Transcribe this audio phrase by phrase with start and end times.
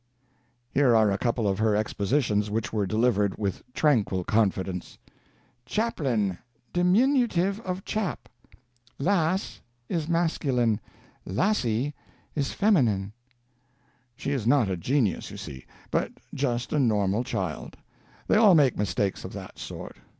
[0.71, 4.97] Here are a couple of her expositions which were delivered with tranquil confidence:
[5.63, 6.39] "Chaplain,
[6.73, 8.27] diminutive of chap.
[8.97, 10.79] Lass is masculine,
[11.23, 11.93] lassie
[12.33, 13.13] is feminine."
[14.15, 17.77] She is not a genius, you see, but just a normal child;
[18.25, 19.97] they all make mistakes of that sort.